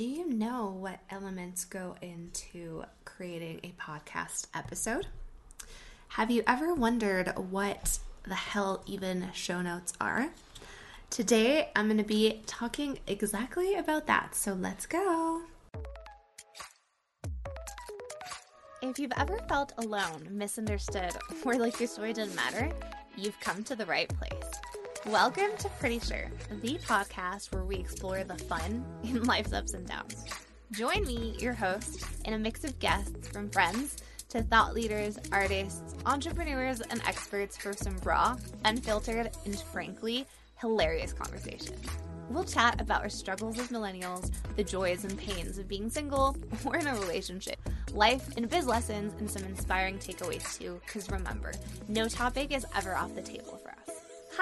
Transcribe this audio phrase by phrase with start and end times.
[0.00, 5.08] Do you know what elements go into creating a podcast episode?
[6.08, 10.30] Have you ever wondered what the hell even show notes are?
[11.10, 14.34] Today, I'm going to be talking exactly about that.
[14.34, 15.42] So let's go.
[18.80, 21.12] If you've ever felt alone, misunderstood,
[21.44, 22.70] or like your story didn't matter,
[23.18, 24.79] you've come to the right place.
[25.06, 26.26] Welcome to Pretty Sure,
[26.60, 30.26] the podcast where we explore the fun in life's ups and downs.
[30.72, 35.94] Join me, your host, in a mix of guests from friends to thought leaders, artists,
[36.04, 40.26] entrepreneurs, and experts for some raw, unfiltered, and frankly,
[40.60, 41.76] hilarious conversation.
[42.28, 46.76] We'll chat about our struggles as millennials, the joys and pains of being single or
[46.76, 47.58] in a relationship,
[47.92, 51.52] life and biz lessons, and some inspiring takeaways too, because remember,
[51.88, 53.79] no topic is ever off the table for us.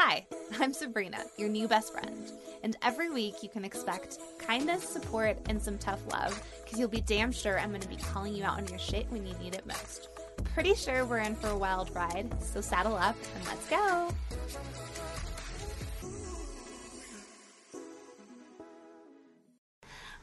[0.01, 0.25] Hi,
[0.61, 2.31] I'm Sabrina, your new best friend.
[2.63, 7.01] And every week you can expect kindness, support, and some tough love because you'll be
[7.01, 9.57] damn sure I'm going to be calling you out on your shit when you need
[9.57, 10.09] it most.
[10.55, 14.15] Pretty sure we're in for a wild ride, so saddle up and let's go.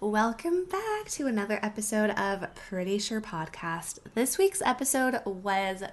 [0.02, 4.00] Welcome back to another episode of Pretty Sure Podcast.
[4.14, 5.84] This week's episode was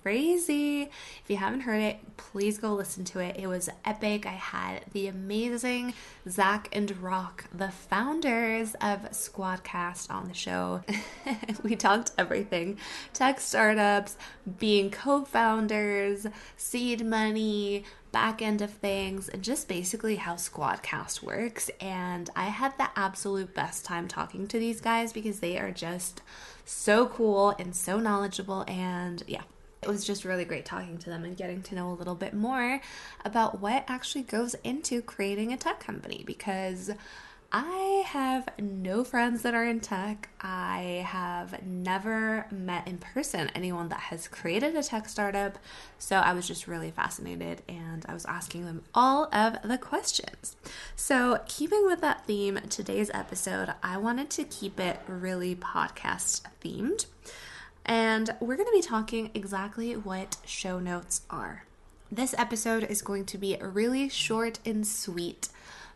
[0.00, 0.82] crazy.
[0.82, 3.34] If you haven't heard it, please go listen to it.
[3.36, 4.26] It was epic.
[4.26, 5.94] I had the amazing
[6.28, 10.82] Zach and Rock, the founders of Squadcast, on the show.
[11.64, 12.78] we talked everything
[13.12, 14.16] tech startups,
[14.60, 21.70] being co founders, seed money, back end of things and just basically how Squadcast works.
[21.80, 26.22] And I had the absolute best time talking to these guys because they are just
[26.64, 28.64] so cool and so knowledgeable.
[28.68, 29.42] And yeah,
[29.82, 32.34] it was just really great talking to them and getting to know a little bit
[32.34, 32.80] more
[33.24, 36.90] about what actually goes into creating a tech company because
[37.50, 40.28] I have no friends that are in tech.
[40.38, 45.58] I have never met in person anyone that has created a tech startup.
[45.98, 50.56] So I was just really fascinated and I was asking them all of the questions.
[50.94, 57.06] So, keeping with that theme, today's episode, I wanted to keep it really podcast themed.
[57.86, 61.64] And we're going to be talking exactly what show notes are.
[62.12, 65.48] This episode is going to be really short and sweet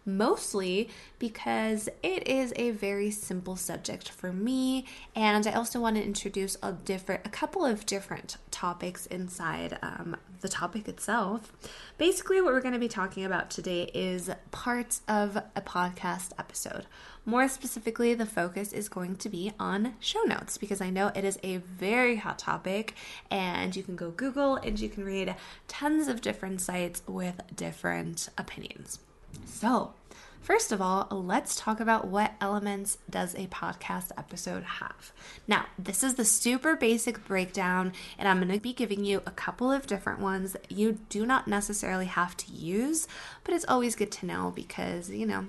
[0.05, 6.05] mostly because it is a very simple subject for me and I also want to
[6.05, 11.53] introduce a different a couple of different topics inside um, the topic itself.
[11.99, 16.87] Basically what we're going to be talking about today is parts of a podcast episode.
[17.25, 21.25] More specifically, the focus is going to be on show notes because I know it
[21.25, 22.95] is a very hot topic
[23.31, 25.37] and you can go Google and you can read
[25.69, 28.99] tons of different sites with different opinions.
[29.45, 29.95] So,
[30.43, 35.13] First of all, let's talk about what elements does a podcast episode have.
[35.47, 39.31] Now, this is the super basic breakdown and I'm going to be giving you a
[39.31, 43.07] couple of different ones that you do not necessarily have to use,
[43.45, 45.47] but it's always good to know because, you know,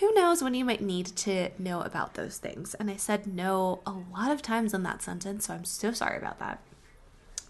[0.00, 2.72] who knows when you might need to know about those things.
[2.72, 6.16] And I said no a lot of times in that sentence, so I'm so sorry
[6.16, 6.62] about that.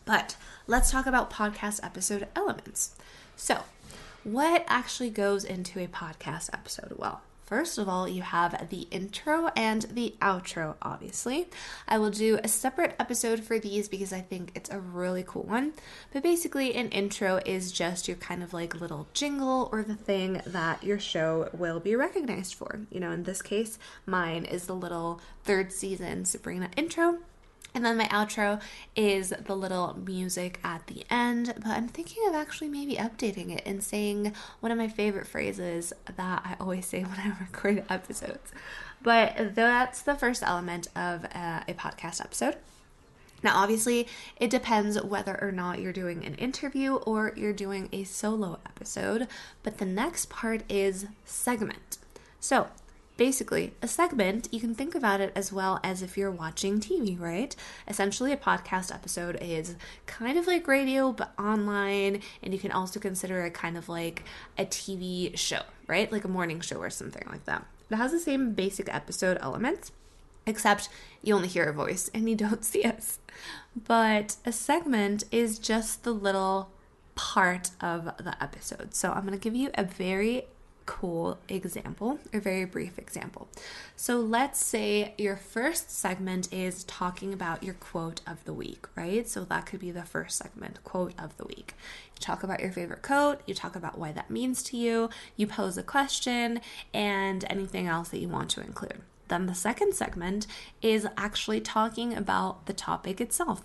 [0.05, 0.37] But
[0.67, 2.97] let's talk about podcast episode elements.
[3.37, 3.61] So,
[4.25, 6.95] what actually goes into a podcast episode?
[6.97, 11.49] Well, First of all, you have the intro and the outro, obviously.
[11.89, 15.43] I will do a separate episode for these because I think it's a really cool
[15.43, 15.73] one.
[16.13, 20.41] But basically, an intro is just your kind of like little jingle or the thing
[20.47, 22.83] that your show will be recognized for.
[22.89, 27.19] You know, in this case, mine is the little third season Sabrina intro.
[27.75, 28.61] And then my outro
[28.97, 33.63] is the little music at the end, but I'm thinking of actually maybe updating it
[33.65, 38.53] and saying one of my favorite phrases that I always say when I record episodes.
[39.03, 42.57] But that's the first element of uh, a podcast episode.
[43.43, 44.07] Now, obviously,
[44.37, 49.29] it depends whether or not you're doing an interview or you're doing a solo episode,
[49.63, 51.99] but the next part is segment.
[52.39, 52.69] So,
[53.21, 57.21] basically a segment you can think about it as well as if you're watching tv
[57.21, 57.55] right?
[57.87, 59.77] Essentially a podcast episode is
[60.07, 64.23] kind of like radio but online and you can also consider it kind of like
[64.57, 66.11] a tv show right?
[66.11, 67.67] Like a morning show or something like that.
[67.91, 69.93] It has the same basic episode elements
[70.47, 70.89] except
[71.23, 73.19] you only hear a voice and you don't see us.
[73.77, 76.71] But a segment is just the little
[77.17, 78.95] part of the episode.
[78.95, 80.47] So i'm going to give you a very
[80.91, 83.49] cool example, a very brief example.
[83.95, 89.27] So let's say your first segment is talking about your quote of the week, right?
[89.29, 91.75] So that could be the first segment, quote of the week.
[92.15, 95.47] You talk about your favorite quote, you talk about why that means to you, you
[95.47, 96.61] pose a question,
[96.93, 99.01] and anything else that you want to include.
[99.31, 100.47] then the second segment
[100.83, 103.63] is actually talking about the topic itself.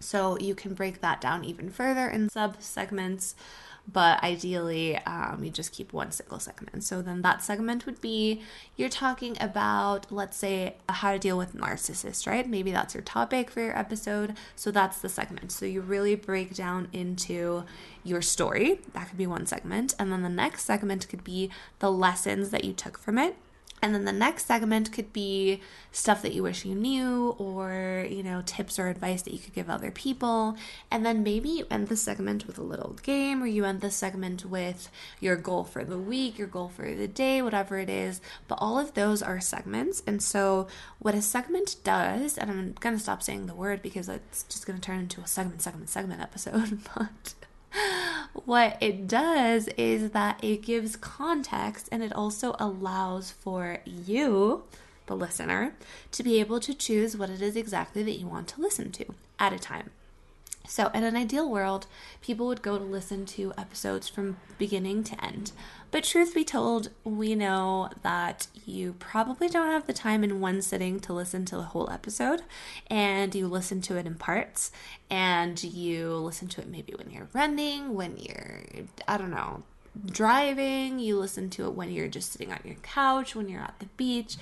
[0.00, 3.34] So you can break that down even further in sub segments
[3.90, 6.82] but ideally um, you just keep one single segment.
[6.84, 8.42] So then that segment would be
[8.76, 12.48] you're talking about, let's say, how to deal with narcissists, right?
[12.48, 14.34] Maybe that's your topic for your episode.
[14.56, 15.52] So that's the segment.
[15.52, 17.64] So you really break down into
[18.02, 18.80] your story.
[18.92, 19.94] That could be one segment.
[19.98, 23.36] And then the next segment could be the lessons that you took from it.
[23.82, 25.60] And then the next segment could be
[25.92, 29.52] stuff that you wish you knew, or, you know, tips or advice that you could
[29.52, 30.56] give other people.
[30.90, 33.90] And then maybe you end the segment with a little game, or you end the
[33.90, 34.90] segment with
[35.20, 38.20] your goal for the week, your goal for the day, whatever it is.
[38.48, 40.02] But all of those are segments.
[40.06, 40.68] And so,
[40.98, 44.66] what a segment does, and I'm going to stop saying the word because it's just
[44.66, 47.34] going to turn into a segment, segment, segment episode, but
[48.32, 54.64] what it does is that it gives context and it also allows for you,
[55.06, 55.74] the listener,
[56.12, 59.06] to be able to choose what it is exactly that you want to listen to
[59.38, 59.90] at a time.
[60.68, 61.86] So, in an ideal world,
[62.20, 65.52] people would go to listen to episodes from beginning to end.
[65.96, 70.60] But, truth be told, we know that you probably don't have the time in one
[70.60, 72.42] sitting to listen to the whole episode,
[72.88, 74.70] and you listen to it in parts,
[75.08, 78.60] and you listen to it maybe when you're running, when you're,
[79.08, 79.62] I don't know,
[80.04, 83.78] driving, you listen to it when you're just sitting on your couch, when you're at
[83.78, 84.36] the beach,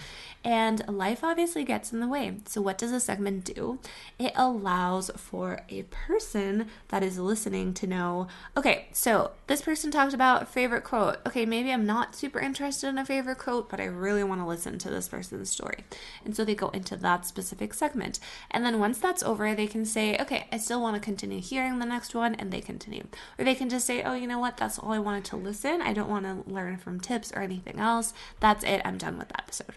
[0.45, 2.37] and life obviously gets in the way.
[2.47, 3.79] So, what does a segment do?
[4.19, 10.15] It allows for a person that is listening to know okay, so this person talked
[10.15, 11.19] about favorite quote.
[11.27, 14.47] Okay, maybe I'm not super interested in a favorite quote, but I really want to
[14.47, 15.85] listen to this person's story.
[16.25, 18.19] And so they go into that specific segment.
[18.51, 21.79] And then once that's over, they can say, okay, I still want to continue hearing
[21.79, 23.07] the next one, and they continue.
[23.39, 25.81] Or they can just say, oh, you know what, that's all I wanted to listen.
[25.81, 28.13] I don't want to learn from tips or anything else.
[28.41, 28.83] That's it.
[28.85, 29.75] I'm done with the episode.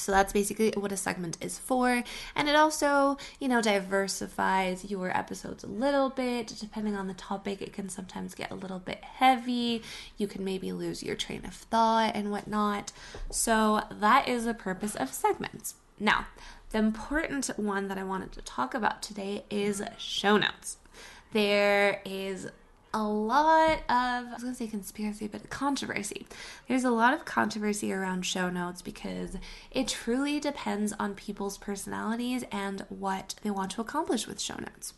[0.00, 2.02] So that's basically what a segment is for.
[2.36, 6.54] And it also, you know, diversifies your episodes a little bit.
[6.60, 9.82] Depending on the topic, it can sometimes get a little bit heavy.
[10.16, 12.92] You can maybe lose your train of thought and whatnot.
[13.30, 15.74] So that is the purpose of segments.
[15.98, 16.26] Now,
[16.70, 20.76] the important one that I wanted to talk about today is show notes.
[21.32, 22.48] There is
[22.94, 26.26] a lot of, I was to say conspiracy, but controversy.
[26.68, 29.36] There's a lot of controversy around show notes because
[29.70, 34.94] it truly depends on people's personalities and what they want to accomplish with show notes.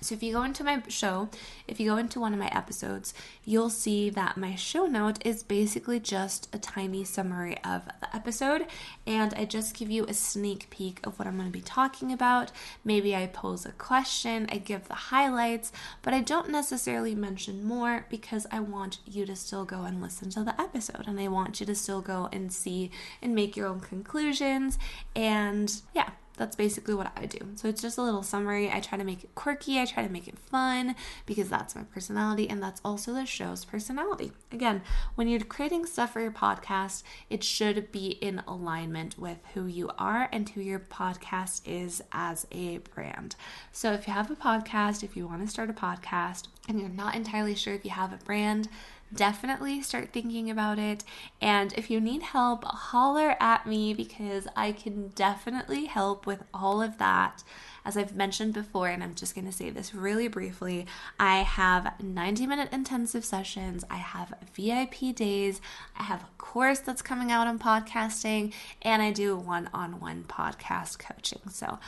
[0.00, 1.28] So if you go into my show,
[1.66, 3.14] if you go into one of my episodes,
[3.44, 8.66] you'll see that my show note is basically just a tiny summary of the episode
[9.06, 12.12] and I just give you a sneak peek of what I'm going to be talking
[12.12, 12.52] about.
[12.84, 15.72] Maybe I pose a question, I give the highlights,
[16.02, 20.30] but I don't necessarily mention more because I want you to still go and listen
[20.30, 22.90] to the episode and I want you to still go and see
[23.20, 24.78] and make your own conclusions
[25.16, 27.38] and yeah, that's basically what I do.
[27.56, 28.70] So it's just a little summary.
[28.70, 30.94] I try to make it quirky, I try to make it fun
[31.26, 34.32] because that's my personality and that's also the show's personality.
[34.52, 34.82] Again,
[35.16, 39.90] when you're creating stuff for your podcast, it should be in alignment with who you
[39.98, 43.36] are and who your podcast is as a brand.
[43.72, 46.88] So if you have a podcast, if you want to start a podcast and you're
[46.88, 48.68] not entirely sure if you have a brand,
[49.14, 51.04] definitely start thinking about it.
[51.40, 56.82] And if you need help, holler at me because I can definitely help with all
[56.82, 57.42] of that.
[57.84, 60.86] As I've mentioned before, and I'm just going to say this really briefly,
[61.18, 65.62] I have 90 minute intensive sessions, I have VIP days,
[65.98, 70.24] I have a course that's coming out on podcasting, and I do one on one
[70.24, 71.40] podcast coaching.
[71.50, 71.78] So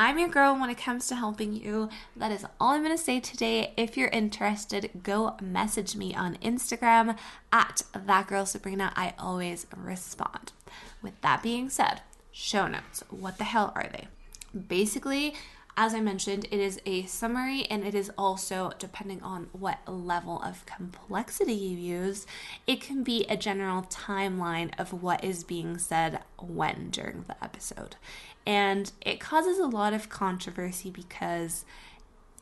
[0.00, 1.90] I'm your girl when it comes to helping you.
[2.16, 3.74] That is all I'm going to say today.
[3.76, 7.18] If you're interested, go message me on Instagram
[7.52, 8.48] at that girl.
[8.96, 10.52] I always respond.
[11.02, 12.00] With that being said,
[12.32, 13.04] show notes.
[13.10, 14.08] What the hell are they?
[14.58, 15.34] Basically,
[15.82, 20.42] as I mentioned, it is a summary and it is also, depending on what level
[20.42, 22.26] of complexity you use,
[22.66, 27.96] it can be a general timeline of what is being said when during the episode.
[28.46, 31.64] And it causes a lot of controversy because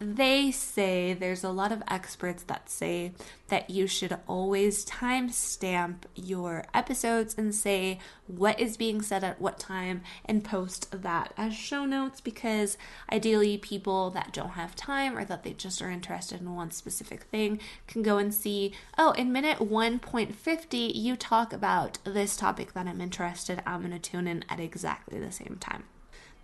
[0.01, 3.13] they say there's a lot of experts that say
[3.49, 9.59] that you should always timestamp your episodes and say what is being said at what
[9.59, 12.79] time and post that as show notes because
[13.11, 17.25] ideally people that don't have time or that they just are interested in one specific
[17.25, 22.87] thing can go and see oh in minute 1.50 you talk about this topic that
[22.87, 25.85] I'm interested I'm going to tune in at exactly the same time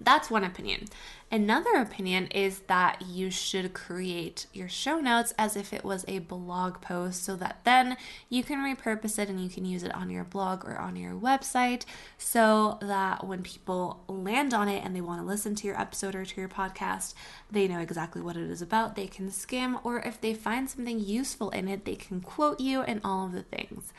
[0.00, 0.86] That's one opinion.
[1.30, 6.18] Another opinion is that you should create your show notes as if it was a
[6.20, 7.96] blog post so that then
[8.28, 11.14] you can repurpose it and you can use it on your blog or on your
[11.14, 11.84] website
[12.18, 16.14] so that when people land on it and they want to listen to your episode
[16.14, 17.14] or to your podcast,
[17.50, 18.94] they know exactly what it is about.
[18.94, 22.82] They can skim, or if they find something useful in it, they can quote you
[22.82, 23.92] and all of the things.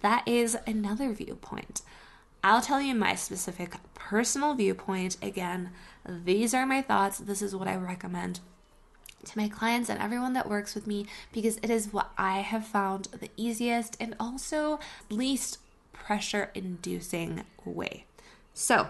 [0.00, 1.82] That is another viewpoint.
[2.42, 5.16] I'll tell you my specific personal viewpoint.
[5.22, 5.70] Again,
[6.06, 7.18] these are my thoughts.
[7.18, 8.40] This is what I recommend
[9.24, 12.66] to my clients and everyone that works with me because it is what I have
[12.66, 14.80] found the easiest and also
[15.10, 15.58] least
[15.92, 18.06] pressure inducing way.
[18.54, 18.88] So,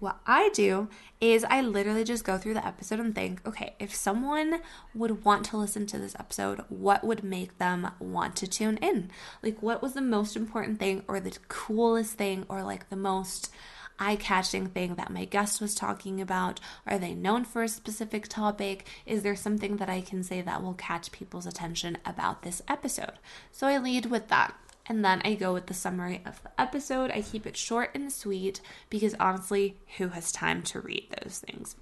[0.00, 0.88] what I do
[1.20, 4.60] is I literally just go through the episode and think, okay, if someone
[4.94, 9.10] would want to listen to this episode, what would make them want to tune in?
[9.42, 13.50] Like, what was the most important thing, or the coolest thing, or like the most
[13.98, 16.60] eye catching thing that my guest was talking about?
[16.86, 18.86] Are they known for a specific topic?
[19.06, 23.18] Is there something that I can say that will catch people's attention about this episode?
[23.50, 24.54] So I lead with that
[24.88, 27.10] and then I go with the summary of the episode.
[27.10, 31.76] I keep it short and sweet because honestly, who has time to read those things?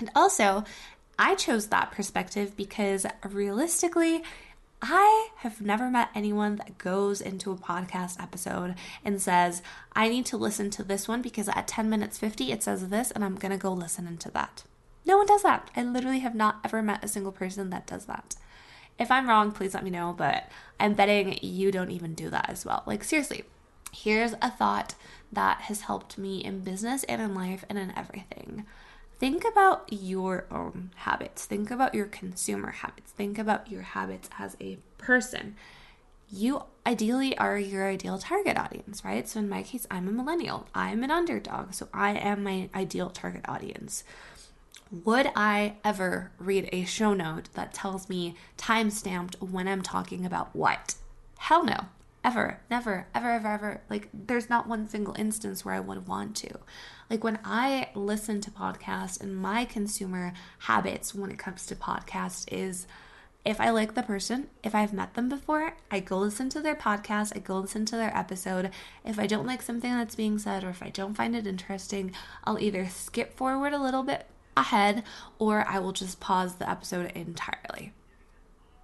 [0.00, 0.64] And also,
[1.18, 4.22] I chose that perspective because realistically,
[4.80, 8.74] I have never met anyone that goes into a podcast episode
[9.04, 9.62] and says,
[9.92, 13.12] I need to listen to this one because at 10 minutes 50 it says this
[13.12, 14.64] and I'm going to go listen into that.
[15.06, 15.70] No one does that.
[15.76, 18.34] I literally have not ever met a single person that does that.
[19.02, 22.48] If I'm wrong, please let me know, but I'm betting you don't even do that
[22.48, 22.84] as well.
[22.86, 23.42] Like, seriously,
[23.92, 24.94] here's a thought
[25.32, 28.64] that has helped me in business and in life and in everything.
[29.18, 31.46] Think about your own habits.
[31.46, 33.10] Think about your consumer habits.
[33.10, 35.56] Think about your habits as a person.
[36.30, 39.28] You ideally are your ideal target audience, right?
[39.28, 40.68] So, in my case, I'm a millennial.
[40.76, 41.74] I'm an underdog.
[41.74, 44.04] So, I am my ideal target audience.
[44.92, 50.26] Would I ever read a show note that tells me time stamped when I'm talking
[50.26, 50.96] about what?
[51.38, 51.86] Hell no.
[52.22, 53.80] Ever, never, ever, ever, ever.
[53.88, 56.58] Like, there's not one single instance where I would want to.
[57.08, 62.44] Like, when I listen to podcasts and my consumer habits when it comes to podcasts
[62.52, 62.86] is
[63.46, 66.76] if I like the person, if I've met them before, I go listen to their
[66.76, 68.70] podcast, I go listen to their episode.
[69.06, 72.12] If I don't like something that's being said or if I don't find it interesting,
[72.44, 75.02] I'll either skip forward a little bit ahead
[75.38, 77.92] or I will just pause the episode entirely.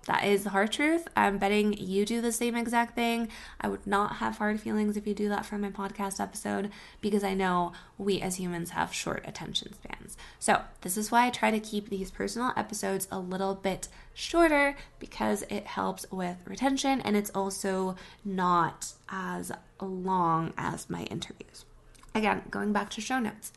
[0.09, 1.07] That is the hard truth.
[1.15, 3.29] I'm betting you do the same exact thing.
[3.61, 6.71] I would not have hard feelings if you do that for my podcast episode
[7.03, 10.17] because I know we as humans have short attention spans.
[10.39, 14.77] So, this is why I try to keep these personal episodes a little bit shorter
[14.99, 17.95] because it helps with retention and it's also
[18.25, 21.67] not as long as my interviews.
[22.15, 23.53] Again, going back to show notes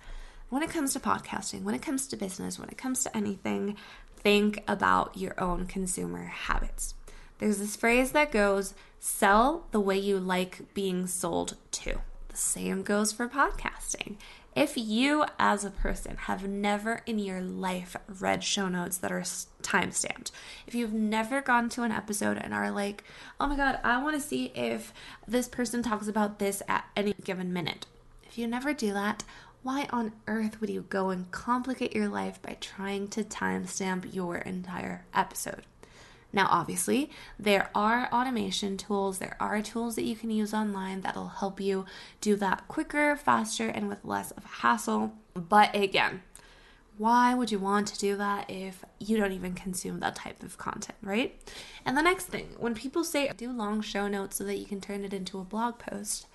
[0.52, 3.78] when it comes to podcasting, when it comes to business, when it comes to anything,
[4.18, 6.94] think about your own consumer habits.
[7.40, 12.02] There's this phrase that goes, sell the way you like being sold to.
[12.28, 14.18] The same goes for podcasting.
[14.54, 19.24] If you, as a person, have never in your life read show notes that are
[19.62, 20.32] time stamped,
[20.68, 23.06] if you've never gone to an episode and are like,
[23.40, 24.94] oh my God, I want to see if
[25.26, 27.86] this person talks about this at any given minute,
[28.28, 29.24] if you never do that,
[29.64, 34.38] why on earth would you go and complicate your life by trying to timestamp your
[34.38, 35.64] entire episode?
[36.34, 41.28] Now, obviously, there are automation tools, there are tools that you can use online that'll
[41.28, 41.86] help you
[42.22, 45.14] do that quicker, faster, and with less of a hassle.
[45.34, 46.22] But again,
[46.98, 50.58] why would you want to do that if you don't even consume that type of
[50.58, 51.38] content, right?
[51.86, 54.80] And the next thing, when people say do long show notes so that you can
[54.80, 56.28] turn it into a blog post,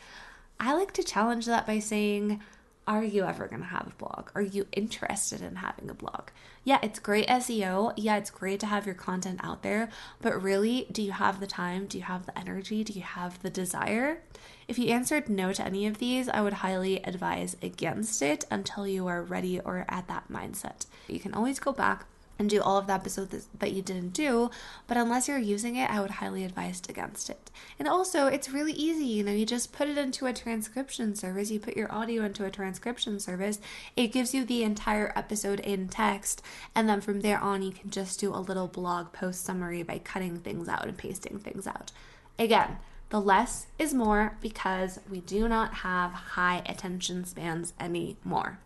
[0.60, 2.42] I like to challenge that by saying,
[2.86, 4.30] are you ever going to have a blog?
[4.34, 6.28] Are you interested in having a blog?
[6.62, 7.92] Yeah, it's great SEO.
[7.96, 9.88] Yeah, it's great to have your content out there,
[10.22, 11.86] but really, do you have the time?
[11.86, 12.84] Do you have the energy?
[12.84, 14.22] Do you have the desire?
[14.68, 18.86] If you answered no to any of these, I would highly advise against it until
[18.86, 20.86] you are ready or at that mindset.
[21.08, 22.06] You can always go back
[22.38, 24.50] and do all of the episodes that you didn't do.
[24.86, 27.50] But unless you're using it, I would highly advise against it.
[27.78, 29.06] And also, it's really easy.
[29.06, 32.44] You know, you just put it into a transcription service, you put your audio into
[32.44, 33.60] a transcription service,
[33.96, 36.42] it gives you the entire episode in text.
[36.74, 39.98] And then from there on, you can just do a little blog post summary by
[39.98, 41.92] cutting things out and pasting things out.
[42.38, 42.78] Again,
[43.08, 48.58] the less is more because we do not have high attention spans anymore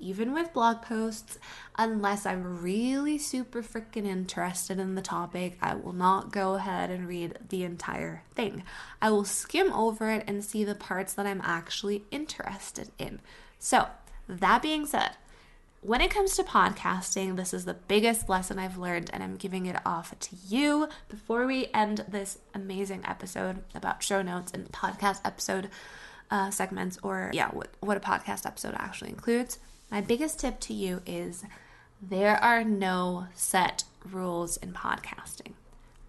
[0.00, 1.38] even with blog posts,
[1.76, 7.08] unless I'm really super freaking interested in the topic, I will not go ahead and
[7.08, 8.62] read the entire thing.
[9.02, 13.20] I will skim over it and see the parts that I'm actually interested in.
[13.58, 13.88] So,
[14.28, 15.16] that being said,
[15.80, 19.66] when it comes to podcasting, this is the biggest lesson I've learned, and I'm giving
[19.66, 25.20] it off to you before we end this amazing episode about show notes and podcast
[25.24, 25.70] episode
[26.30, 29.58] uh, segments, or yeah, what, what a podcast episode actually includes.
[29.90, 31.44] My biggest tip to you is
[32.00, 35.52] there are no set rules in podcasting.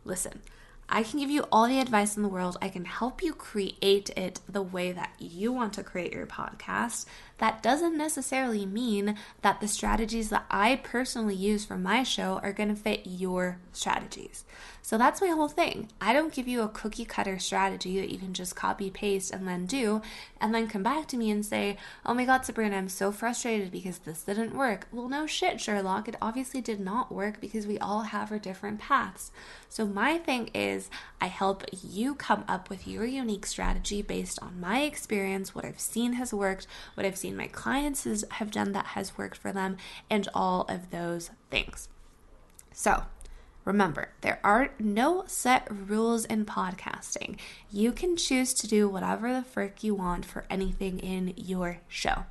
[0.04, 0.42] Listen,
[0.90, 2.58] I can give you all the advice in the world.
[2.62, 7.06] I can help you create it the way that you want to create your podcast.
[7.38, 12.54] That doesn't necessarily mean that the strategies that I personally use for my show are
[12.54, 14.46] going to fit your strategies.
[14.90, 15.90] So that's my whole thing.
[16.02, 19.48] I don't give you a cookie cutter strategy that you can just copy paste and
[19.48, 20.02] then do,
[20.42, 21.78] and then come back to me and say,
[22.08, 24.88] Oh my God, Sabrina, I'm so frustrated because this didn't work.
[24.92, 26.08] Well, no shit, Sherlock.
[26.08, 29.30] It obviously did not work because we all have our different paths.
[29.70, 30.90] So my thing is,
[31.22, 35.80] I help you come up with your unique strategy based on my experience, what I've
[35.80, 36.66] seen has worked,
[36.96, 39.78] what I've seen my clients have done that has worked for them,
[40.10, 41.90] and all of those things.
[42.74, 43.04] So,
[43.70, 47.38] Remember, there are no set rules in podcasting.
[47.70, 52.26] You can choose to do whatever the frick you want for anything in your show.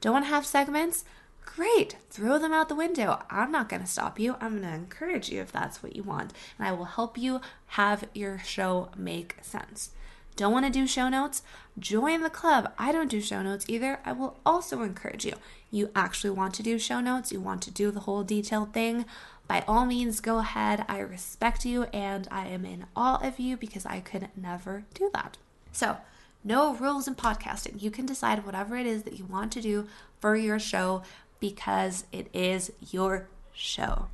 [0.00, 1.04] Don't want to have segments?
[1.44, 3.22] Great, throw them out the window.
[3.28, 4.36] I'm not going to stop you.
[4.40, 7.42] I'm going to encourage you if that's what you want, and I will help you
[7.66, 9.90] have your show make sense.
[10.36, 11.42] Don't want to do show notes?
[11.78, 12.72] Join the club.
[12.78, 13.98] I don't do show notes either.
[14.06, 15.34] I will also encourage you.
[15.70, 19.04] You actually want to do show notes, you want to do the whole detailed thing
[19.48, 20.84] by all means, go ahead.
[20.88, 25.10] I respect you and I am in awe of you because I could never do
[25.14, 25.38] that.
[25.72, 25.96] So,
[26.44, 27.82] no rules in podcasting.
[27.82, 29.86] You can decide whatever it is that you want to do
[30.20, 31.02] for your show
[31.40, 34.08] because it is your show.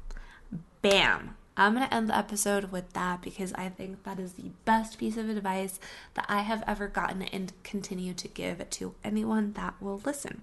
[0.80, 1.36] Bam.
[1.56, 4.98] I'm going to end the episode with that because I think that is the best
[4.98, 5.78] piece of advice
[6.14, 10.42] that I have ever gotten and continue to give to anyone that will listen.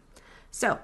[0.52, 0.80] So,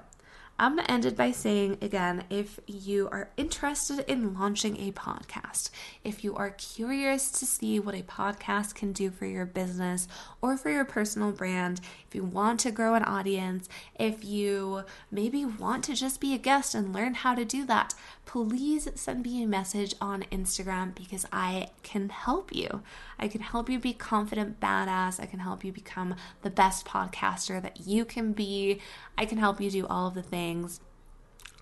[0.60, 4.90] I'm going to end it by saying again if you are interested in launching a
[4.90, 5.70] podcast,
[6.02, 10.08] if you are curious to see what a podcast can do for your business
[10.42, 13.68] or for your personal brand, if you want to grow an audience,
[14.00, 17.94] if you maybe want to just be a guest and learn how to do that,
[18.28, 22.82] please send me a message on Instagram because I can help you.
[23.18, 25.18] I can help you be confident, badass.
[25.18, 28.82] I can help you become the best podcaster that you can be.
[29.16, 30.80] I can help you do all of the things.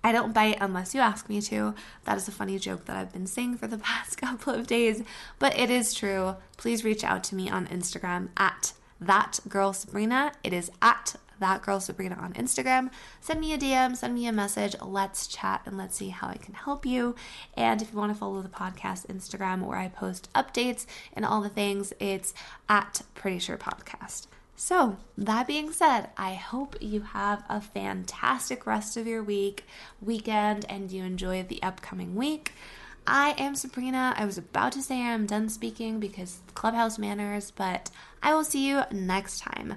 [0.02, 1.72] I don't bite unless you ask me to.
[2.02, 5.04] That is a funny joke that I've been saying for the past couple of days,
[5.38, 6.34] but it is true.
[6.56, 10.32] Please reach out to me on Instagram at that girl Sabrina.
[10.42, 12.90] It is at that girl Sabrina on Instagram.
[13.20, 14.76] Send me a DM, send me a message.
[14.82, 17.14] Let's chat and let's see how I can help you.
[17.54, 21.40] And if you want to follow the podcast Instagram where I post updates and all
[21.40, 22.34] the things, it's
[22.68, 24.26] at Pretty Sure Podcast.
[24.58, 29.66] So, that being said, I hope you have a fantastic rest of your week,
[30.00, 32.54] weekend, and you enjoy the upcoming week.
[33.06, 34.14] I am Sabrina.
[34.16, 37.90] I was about to say I'm done speaking because Clubhouse manners, but
[38.22, 39.76] I will see you next time.